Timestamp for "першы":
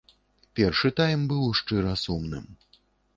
0.59-0.89